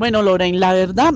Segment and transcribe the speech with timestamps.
[0.00, 1.12] Bueno, Lorraine, la verdad,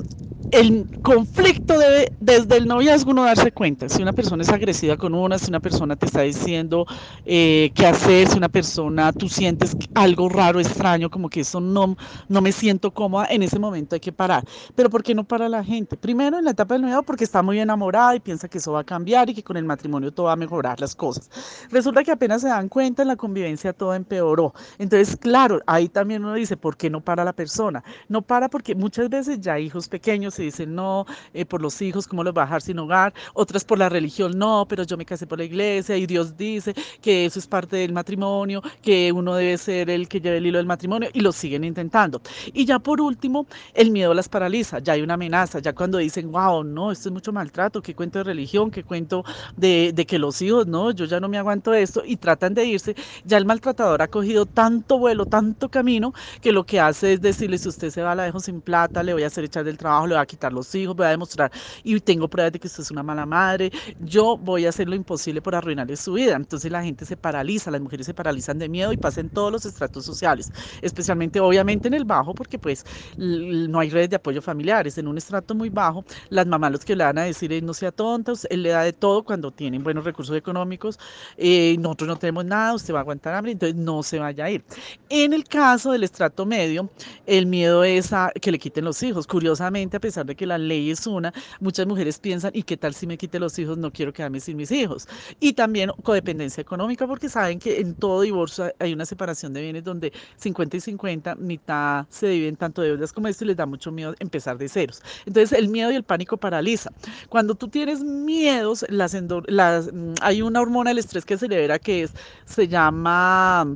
[0.51, 5.15] el conflicto debe desde el noviazgo uno darse cuenta si una persona es agresiva con
[5.15, 6.87] una, si una persona te está diciendo
[7.25, 11.97] eh, qué hacer, si una persona tú sientes algo raro, extraño, como que eso no,
[12.29, 14.45] no me siento cómoda, en ese momento hay que parar.
[14.75, 15.97] Pero ¿por qué no para la gente?
[15.97, 18.81] Primero en la etapa del noviazgo porque está muy enamorada y piensa que eso va
[18.81, 21.31] a cambiar y que con el matrimonio todo va a mejorar las cosas.
[21.71, 24.55] Resulta que apenas se dan cuenta en la convivencia todo empeoró.
[24.79, 27.83] Entonces, claro, ahí también uno dice, ¿por qué no para la persona?
[28.09, 32.25] No para porque muchas veces ya hijos pequeños dicen no, eh, por los hijos, ¿cómo
[32.25, 33.15] los va a dejar sin hogar?
[33.35, 36.75] Otras por la religión, no, pero yo me casé por la iglesia y Dios dice
[37.01, 40.59] que eso es parte del matrimonio, que uno debe ser el que lleve el hilo
[40.59, 42.21] del matrimonio y lo siguen intentando.
[42.53, 46.31] Y ya por último, el miedo las paraliza, ya hay una amenaza, ya cuando dicen,
[46.31, 49.25] wow, no, esto es mucho maltrato, qué cuento de religión, qué cuento
[49.57, 52.95] de, que los hijos, no, yo ya no me aguanto esto y tratan de irse,
[53.25, 57.59] ya el maltratador ha cogido tanto vuelo, tanto camino, que lo que hace es decirle,
[57.59, 60.07] si usted se va, la dejo sin plata, le voy a hacer echar del trabajo,
[60.07, 61.51] le voy a quitar los hijos, voy a demostrar
[61.83, 64.95] y tengo pruebas de que usted es una mala madre, yo voy a hacer lo
[64.95, 66.37] imposible por arruinarle su vida.
[66.37, 69.65] Entonces la gente se paraliza, las mujeres se paralizan de miedo y pasan todos los
[69.65, 70.53] estratos sociales,
[70.83, 72.85] especialmente obviamente en el bajo, porque pues
[73.17, 74.99] no hay redes de apoyo familiares.
[74.99, 77.93] En un estrato muy bajo, las mamás los que le van a decir no sea
[77.93, 80.99] tonta, él le da de todo cuando tienen buenos recursos económicos,
[81.37, 84.51] eh, nosotros no tenemos nada, usted va a aguantar hambre, entonces no se vaya a
[84.51, 84.65] ir.
[85.09, 86.91] En el caso del estrato medio,
[87.27, 89.27] el miedo es a que le quiten los hijos.
[89.27, 92.95] Curiosamente, a pesar de que la ley es una, muchas mujeres piensan, ¿y qué tal
[92.95, 93.77] si me quite los hijos?
[93.79, 95.07] No quiero quedarme sin mis hijos.
[95.41, 99.85] Y también codependencia económica, porque saben que en todo divorcio hay una separación de bienes
[99.85, 103.91] donde 50 y 50, mitad se dividen tanto deudas como esto y les da mucho
[103.91, 105.01] miedo empezar de ceros.
[105.27, 106.91] Entonces el miedo y el pánico paraliza.
[107.29, 109.15] Cuando tú tienes miedos, las,
[109.47, 113.67] las, mm, hay una hormona del estrés que se libera que es, se llama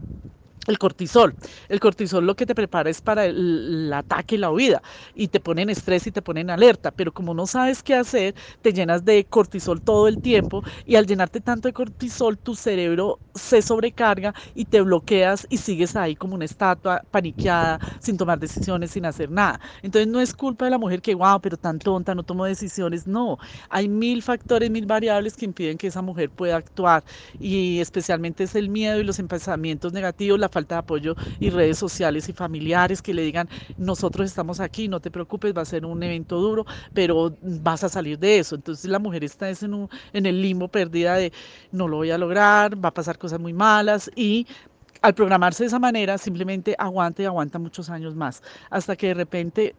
[0.69, 1.35] el cortisol.
[1.69, 4.83] El cortisol lo que te prepara es para el, ataque y la huida
[5.15, 7.95] y te pone en estrés y te pone en alerta, pero como no sabes qué
[7.95, 12.55] hacer, te llenas de cortisol todo el tiempo y al llenarte tanto de cortisol tu
[12.55, 18.39] cerebro se sobrecarga y te bloqueas y sigues ahí como una estatua paniqueada, sin tomar
[18.39, 19.61] decisiones, sin hacer nada.
[19.83, 23.07] Entonces no es culpa de la mujer que, wow, pero tan tonta, no tomo decisiones,
[23.07, 23.39] no.
[23.71, 27.05] Hay mil factores, mil variables que impiden que esa mujer pueda actuar
[27.39, 31.79] y especialmente es el miedo y los pensamientos negativos, la falta de apoyo y redes
[31.79, 35.87] sociales y familiares que le digan, nosotros estamos aquí, no te preocupes, va a ser
[35.87, 38.57] un evento duro, pero vas a salir de eso.
[38.57, 41.33] Entonces la mujer está en, el limbo perdida de,
[41.71, 44.47] no lo voy a lograr, va a pasar cosas muy malas y
[45.01, 49.15] al programarse de esa manera simplemente aguanta y aguanta muchos años más, hasta que de
[49.15, 49.77] repente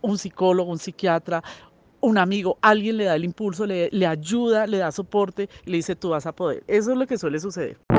[0.00, 1.42] un psicólogo, un psiquiatra,
[2.00, 5.76] un amigo, alguien le da el impulso, le, le ayuda, le da soporte y le
[5.76, 6.64] dice tú vas a poder.
[6.66, 7.91] Eso es lo que suele suceder.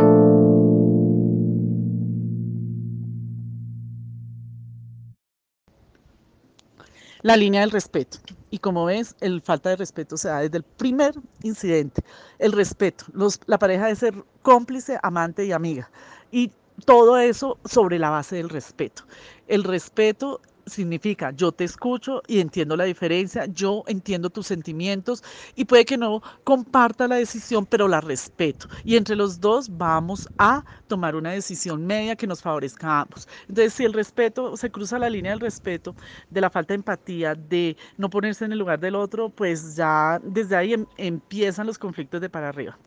[7.23, 8.19] La línea del respeto.
[8.51, 12.03] Y como ves, el falta de respeto se da desde el primer incidente.
[12.37, 13.05] El respeto.
[13.47, 14.13] La pareja debe ser
[14.43, 15.89] cómplice, amante y amiga.
[16.31, 16.51] Y
[16.85, 19.03] todo eso sobre la base del respeto.
[19.47, 25.23] El respeto significa yo te escucho y entiendo la diferencia, yo entiendo tus sentimientos
[25.55, 28.67] y puede que no comparta la decisión, pero la respeto.
[28.83, 33.27] Y entre los dos vamos a tomar una decisión media que nos favorezca a ambos.
[33.47, 35.95] Entonces, si el respeto se cruza la línea del respeto,
[36.29, 40.19] de la falta de empatía, de no ponerse en el lugar del otro, pues ya
[40.23, 42.79] desde ahí em, empiezan los conflictos de para arriba.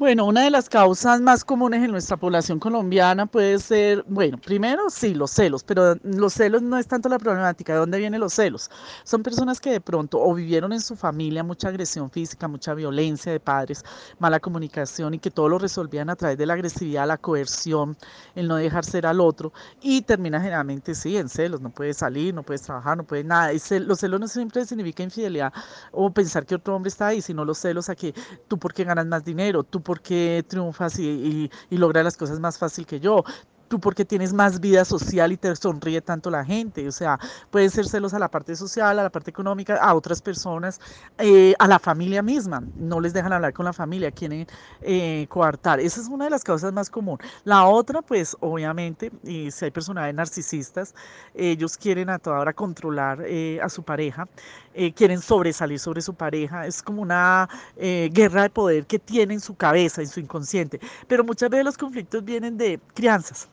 [0.00, 4.88] Bueno, una de las causas más comunes en nuestra población colombiana puede ser, bueno, primero
[4.88, 8.32] sí, los celos, pero los celos no es tanto la problemática, ¿de dónde vienen los
[8.32, 8.70] celos?
[9.04, 13.30] Son personas que de pronto o vivieron en su familia mucha agresión física, mucha violencia
[13.30, 13.84] de padres,
[14.18, 17.94] mala comunicación y que todo lo resolvían a través de la agresividad, la coerción,
[18.34, 19.52] el no dejar ser al otro
[19.82, 23.52] y termina generalmente sí en celos, no puedes salir, no puedes trabajar, no puedes nada.
[23.52, 25.52] Los celos no siempre significa infidelidad
[25.92, 28.14] o pensar que otro hombre está ahí, sino los celos a que
[28.48, 32.86] tú porque ganas más dinero, tú porque triunfas y, y, logras las cosas más fácil
[32.86, 33.24] que yo
[33.66, 36.86] tú porque tienes más vida social y te sonríe tanto la gente.
[36.88, 37.20] O sea,
[37.50, 40.80] puede ser celos a la parte social, a la parte económica, a otras personas,
[41.18, 42.64] eh, a la familia misma.
[42.76, 44.48] No les dejan hablar con la familia, quieren
[44.82, 45.78] eh, coartar.
[45.78, 47.24] Esa es una de las causas más comunes.
[47.44, 50.92] La otra, pues obviamente, y si hay personajes narcisistas,
[51.34, 54.26] ellos quieren a toda hora controlar eh, a su pareja,
[54.94, 56.66] quieren sobresalir sobre su pareja.
[56.66, 60.80] Es como una guerra de poder que tiene en su cabeza, en su inconsciente.
[61.08, 63.48] Pero muchas veces los conflictos vienen de crianzas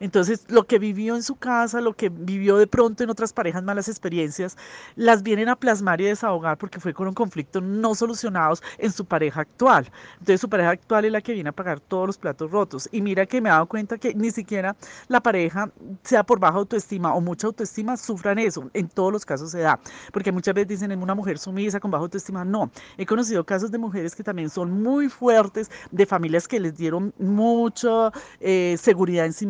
[0.00, 3.62] Entonces, lo que vivió en su casa, lo que vivió de pronto en otras parejas
[3.62, 4.56] malas experiencias,
[4.96, 9.04] las vienen a plasmar y desahogar porque fue con un conflicto no solucionados en su
[9.04, 9.90] pareja actual.
[10.14, 12.88] Entonces, su pareja actual es la que viene a pagar todos los platos rotos.
[12.92, 14.76] Y mira que me he dado cuenta que ni siquiera
[15.08, 15.70] la pareja,
[16.02, 18.70] sea por baja autoestima o mucha autoestima, sufran eso.
[18.74, 19.80] En todos los casos se da.
[20.12, 22.44] Porque muchas veces dicen, es una mujer sumisa con baja autoestima.
[22.44, 26.76] No, he conocido casos de mujeres que también son muy fuertes, de familias que les
[26.76, 28.10] dieron mucha
[28.40, 29.46] eh, seguridad en sí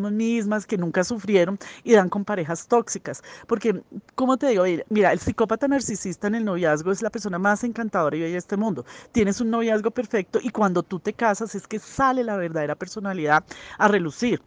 [0.67, 3.23] que nunca sufrieron y dan con parejas tóxicas.
[3.47, 3.81] Porque,
[4.15, 8.15] como te digo, mira, el psicópata narcisista en el noviazgo es la persona más encantadora
[8.17, 8.85] y bella de este mundo.
[9.11, 13.45] Tienes un noviazgo perfecto y cuando tú te casas es que sale la verdadera personalidad
[13.77, 14.41] a relucir.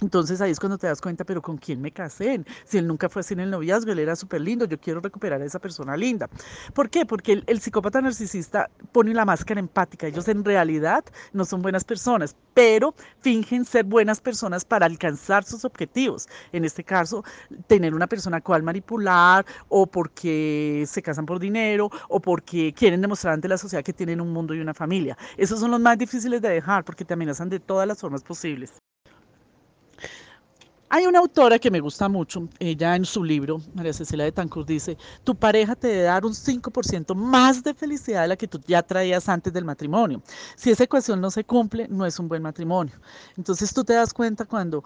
[0.00, 2.44] Entonces ahí es cuando te das cuenta, pero ¿con quién me casé?
[2.64, 5.42] Si él nunca fue así en el noviazgo, él era súper lindo, yo quiero recuperar
[5.42, 6.28] a esa persona linda.
[6.74, 7.04] ¿Por qué?
[7.04, 10.06] Porque el, el, psicópata narcisista pone la máscara empática.
[10.06, 15.64] Ellos en realidad no son buenas personas, pero fingen ser buenas personas para alcanzar sus
[15.64, 16.28] objetivos.
[16.52, 17.24] En este caso,
[17.66, 23.34] tener una persona cual manipular o porque se casan por dinero o porque quieren demostrar
[23.34, 25.16] ante la sociedad que tienen un mundo y una familia.
[25.36, 28.72] Esos son los más difíciles de dejar porque te amenazan de todas las formas posibles.
[30.92, 34.66] Hay una autora que me gusta mucho, ella en su libro, María Cecilia de Tancur,
[34.66, 38.60] dice, tu pareja te debe dar un 5% más de felicidad de la que tú
[38.66, 40.20] ya traías antes del matrimonio.
[40.56, 43.00] Si esa ecuación no se cumple, no es un buen matrimonio.
[43.36, 44.82] Entonces tú te das cuenta cuando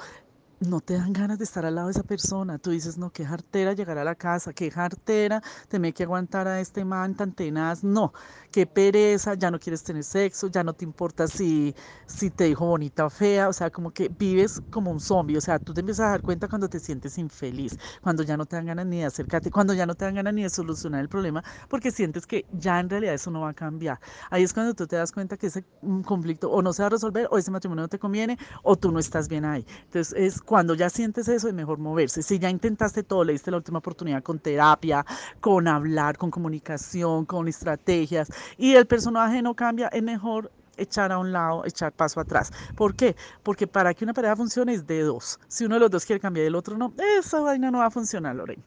[0.68, 2.58] no te dan ganas de estar al lado de esa persona.
[2.58, 6.60] Tú dices, no, qué jartera llegar a la casa, qué jartera tener que aguantar a
[6.60, 7.84] este man tan tenaz.
[7.84, 8.12] No,
[8.50, 11.74] qué pereza, ya no quieres tener sexo, ya no te importa si,
[12.06, 13.48] si te dijo bonita o fea.
[13.48, 15.36] O sea, como que vives como un zombie.
[15.36, 18.46] O sea, tú te empiezas a dar cuenta cuando te sientes infeliz, cuando ya no
[18.46, 21.00] te dan ganas ni de acercarte, cuando ya no te dan ganas ni de solucionar
[21.00, 24.00] el problema, porque sientes que ya en realidad eso no va a cambiar.
[24.30, 25.64] Ahí es cuando tú te das cuenta que ese
[26.04, 28.90] conflicto o no se va a resolver, o ese matrimonio no te conviene, o tú
[28.92, 29.64] no estás bien ahí.
[29.84, 32.22] Entonces, es cuando ya sientes eso es mejor moverse.
[32.22, 35.04] Si ya intentaste todo, le diste la última oportunidad con terapia,
[35.40, 41.18] con hablar, con comunicación, con estrategias y el personaje no cambia, es mejor echar a
[41.18, 42.52] un lado, echar paso atrás.
[42.76, 43.16] ¿Por qué?
[43.42, 45.38] Porque para que una pareja funcione es de dos.
[45.48, 47.86] Si uno de los dos quiere cambiar y el otro no, esa vaina no va
[47.86, 48.62] a funcionar, Lorena.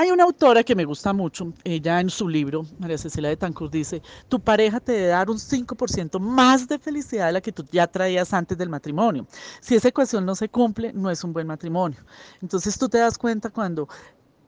[0.00, 3.70] Hay una autora que me gusta mucho, ella en su libro, María Cecilia de Tancur,
[3.70, 4.00] dice,
[4.30, 7.86] tu pareja te debe dar un 5% más de felicidad de la que tú ya
[7.86, 9.26] traías antes del matrimonio.
[9.60, 12.02] Si esa ecuación no se cumple, no es un buen matrimonio.
[12.40, 13.90] Entonces tú te das cuenta cuando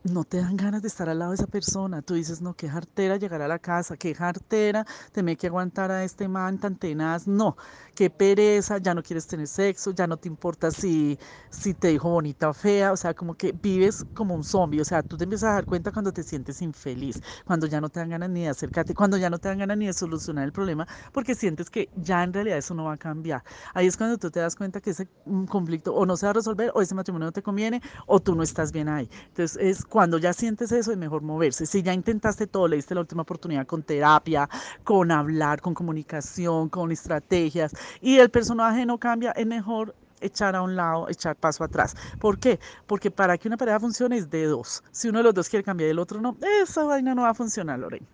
[0.03, 2.01] no te dan ganas de estar al lado de esa persona.
[2.01, 6.03] Tú dices, no, qué jartera llegar a la casa, qué jartera tener que aguantar a
[6.03, 7.27] este man tan tenaz.
[7.27, 7.55] No,
[7.95, 11.17] qué pereza, ya no quieres tener sexo, ya no te importa si,
[11.49, 12.91] si te dijo bonita o fea.
[12.91, 14.81] O sea, como que vives como un zombie.
[14.81, 17.89] O sea, tú te empiezas a dar cuenta cuando te sientes infeliz, cuando ya no
[17.89, 20.43] te dan ganas ni de acercarte, cuando ya no te dan ganas ni de solucionar
[20.45, 23.43] el problema, porque sientes que ya en realidad eso no va a cambiar.
[23.73, 26.31] Ahí es cuando tú te das cuenta que ese mm, conflicto o no se va
[26.31, 29.09] a resolver, o ese matrimonio no te conviene, o tú no estás bien ahí.
[29.27, 31.67] Entonces, es cuando ya sientes eso es mejor moverse.
[31.67, 34.49] Si ya intentaste todo, le diste la última oportunidad con terapia,
[34.83, 40.63] con hablar, con comunicación, con estrategias y el personaje no cambia, es mejor echar a
[40.63, 41.95] un lado, echar paso atrás.
[42.19, 42.59] ¿Por qué?
[42.87, 44.83] Porque para que una pareja funcione es de dos.
[44.89, 47.29] Si uno de los dos quiere cambiar y el otro no, esa vaina no va
[47.29, 48.07] a funcionar, Lorena.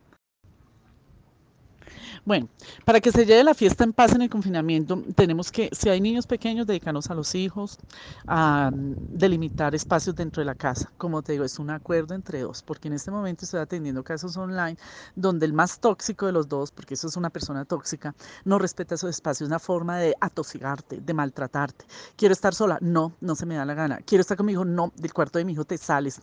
[2.29, 2.47] Bueno,
[2.85, 5.99] para que se lleve la fiesta en paz en el confinamiento, tenemos que, si hay
[5.99, 7.79] niños pequeños, dedicarnos a los hijos,
[8.27, 10.91] a delimitar espacios dentro de la casa.
[10.99, 14.37] Como te digo, es un acuerdo entre dos, porque en este momento estoy atendiendo casos
[14.37, 14.77] online
[15.15, 18.13] donde el más tóxico de los dos, porque eso es una persona tóxica,
[18.45, 21.85] no respeta esos espacios, una forma de atosigarte, de maltratarte.
[22.15, 23.97] Quiero estar sola, no, no se me da la gana.
[24.05, 26.21] Quiero estar con mi hijo, no, del cuarto de mi hijo te sales.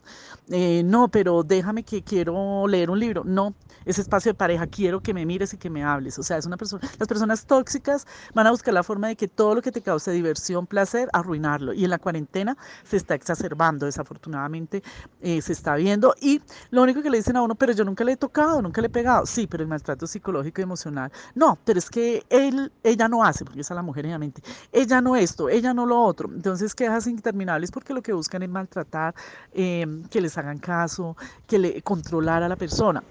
[0.53, 5.01] Eh, no, pero déjame que quiero leer un libro, no, ese espacio de pareja, quiero
[5.01, 5.96] que me mires y que me hables.
[5.97, 9.29] O sea, es una persona, las personas tóxicas van a buscar la forma de que
[9.29, 11.73] todo lo que te cause diversión, placer, arruinarlo.
[11.73, 14.83] Y en la cuarentena se está exacerbando, desafortunadamente
[15.21, 16.15] eh, se está viendo.
[16.21, 18.81] Y lo único que le dicen a uno, pero yo nunca le he tocado, nunca
[18.81, 19.27] le he pegado.
[19.27, 21.11] Sí, pero el maltrato psicológico y emocional.
[21.35, 24.43] No, pero es que él, ella no hace, porque es a la mujer, obviamente.
[24.73, 26.29] Ella no esto, ella no lo otro.
[26.33, 29.15] Entonces quejas interminables porque lo que buscan es maltratar,
[29.53, 33.03] eh, que les hagan caso, que le controlar a la persona.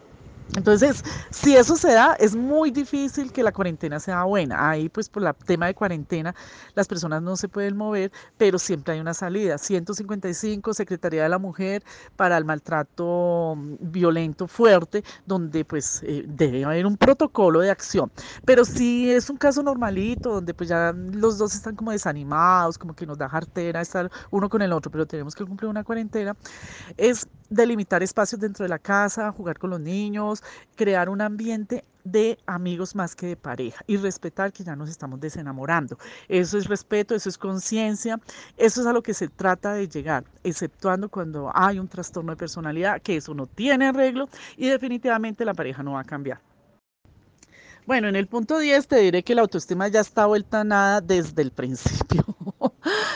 [0.56, 4.70] Entonces, si eso se da, es muy difícil que la cuarentena sea buena.
[4.70, 6.36] Ahí, pues, por el tema de cuarentena,
[6.76, 9.58] las personas no se pueden mover, pero siempre hay una salida.
[9.58, 11.84] 155, Secretaría de la Mujer
[12.16, 18.12] para el maltrato mm, violento fuerte, donde, pues, eh, debe haber un protocolo de acción.
[18.46, 22.94] Pero si es un caso normalito, donde, pues, ya los dos están como desanimados, como
[22.94, 26.36] que nos da jartera estar uno con el otro, pero tenemos que cumplir una cuarentena,
[26.98, 30.44] es delimitar espacios dentro de la casa, jugar con los niños,
[30.76, 35.20] crear un ambiente de amigos más que de pareja y respetar que ya nos estamos
[35.20, 35.98] desenamorando.
[36.30, 38.20] Eso es respeto, eso es conciencia,
[38.58, 42.38] eso es a lo que se trata de llegar, exceptuando cuando hay un trastorno de
[42.38, 46.40] personalidad, que eso no tiene arreglo y definitivamente la pareja no va a cambiar.
[47.86, 51.02] Bueno, en el punto 10 te diré que la autoestima ya está vuelta a nada
[51.02, 52.26] desde el principio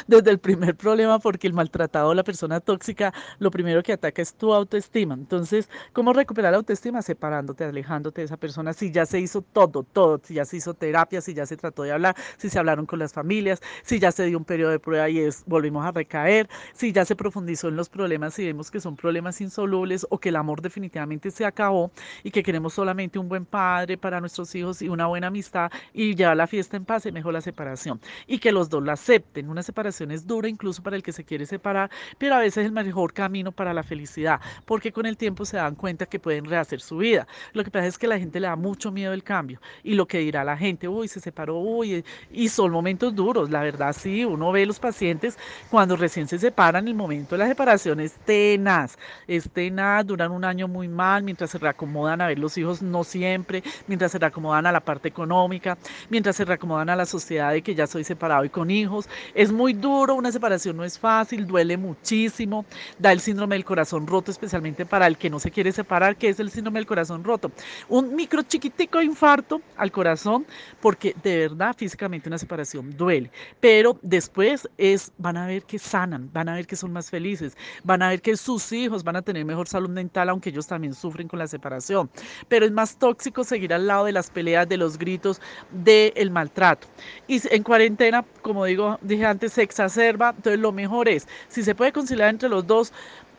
[0.10, 4.34] desde el primer problema porque el maltratado, la persona tóxica, lo primero que ataca es
[4.34, 5.14] tu autoestima.
[5.14, 7.04] Entonces, ¿cómo recuperar la autoestima?
[7.04, 8.74] Separándote, alejándote de esa persona.
[8.74, 11.84] Si ya se hizo todo, todo, si ya se hizo terapia, si ya se trató
[11.84, 14.80] de hablar, si se hablaron con las familias, si ya se dio un periodo de
[14.80, 18.80] prueba y volvimos a recaer, si ya se profundizó en los problemas y vemos que
[18.80, 21.92] son problemas insolubles o que el amor definitivamente se acabó
[22.24, 26.16] y que queremos solamente un buen padre para nuestros hijos y una buena amistad y
[26.16, 28.02] ya la fiesta en paz, es mejor la separación.
[28.26, 29.50] Y que los dos la acepten.
[29.50, 32.66] Una separación es dura incluso para el que se quiere separar, pero a veces es
[32.66, 36.46] el mejor camino para la felicidad, porque con el tiempo se dan cuenta que pueden
[36.46, 37.28] rehacer su vida.
[37.54, 40.08] Lo que pasa es que la gente le da mucho miedo el cambio y lo
[40.08, 44.26] que dirá la gente, uy, se separó, uy, y son momentos duros, la verdad sí,
[44.26, 45.38] uno ve los pacientes
[45.70, 50.46] cuando recién se separan, el momento de la separación es tenaz, es tenaz, duran un
[50.46, 54.66] año muy mal, mientras se reacomodan a ver los hijos, no siempre, mientras se reacomodan
[54.66, 55.78] a la parte económica,
[56.10, 59.52] mientras se reacomodan a la sociedad de que ya soy separado y con hijos, es
[59.52, 62.66] muy duro, una separación no es fácil, duele muchísimo,
[62.98, 66.30] da el síndrome del corazón roto, especialmente para el que no se quiere separar, que
[66.30, 67.52] es el síndrome del corazón roto.
[67.88, 70.46] Un micro chiquitico infarto al corazón,
[70.82, 76.30] porque de verdad físicamente una separación duele, pero después es, van a ver que sanan,
[76.34, 79.22] van a ver que son más felices, van a ver que sus hijos van a
[79.22, 82.10] tener mejor salud mental, aunque ellos también sufren con la separación.
[82.48, 85.42] Pero es más tóxico seguir al lado de las peleas, de los gritos,
[85.72, 86.88] del maltrato.
[87.28, 90.34] Y en cuarentena, como digo, dije antes, se exacerba.
[90.36, 92.92] Entonces lo mejor es, si se puede conciliar entre los dos,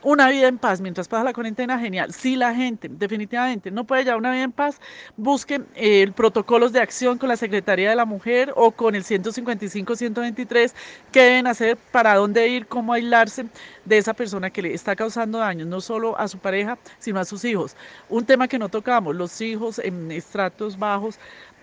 [0.02, 2.12] una vida en paz mientras pasa la cuarentena, genial.
[2.14, 4.80] Si la gente definitivamente no puede llevar una vida en paz,
[5.18, 10.72] busquen eh, protocolos de acción con la Secretaría de la Mujer o con el 155-123,
[11.12, 13.46] qué deben hacer, para dónde ir, cómo aislarse
[13.84, 17.24] de esa persona que le está causando daños, no solo a su pareja, sino a
[17.24, 17.76] sus hijos.
[18.08, 21.18] Un tema que no tocamos, los hijos en estratos bajos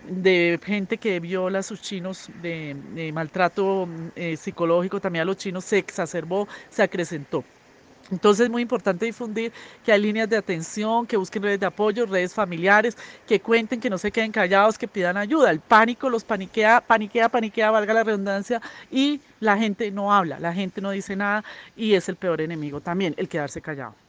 [0.09, 5.65] de gente que viola a sus chinos, de, maltrato eh, psicológico también a los chinos,
[5.65, 7.43] se exacerbó, se acrecentó.
[8.09, 9.51] Entonces es muy importante difundir
[9.83, 12.95] que hay líneas de atención, que busquen redes de apoyo, redes familiares,
[13.27, 15.51] que cuenten, que no se queden callados, que pidan ayuda.
[15.51, 20.53] El pánico los paniquea, paniquea, paniquea, valga la redundancia, y la gente no habla, la
[20.53, 21.43] gente no dice nada
[21.75, 24.06] y es el peor enemigo también, el quedarse callado.